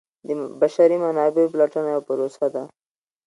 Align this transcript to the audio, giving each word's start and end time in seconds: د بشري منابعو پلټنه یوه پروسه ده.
د 0.27 0.29
بشري 0.61 0.97
منابعو 1.05 1.51
پلټنه 1.53 1.89
یوه 1.93 2.05
پروسه 2.07 2.45
ده. 2.53 2.63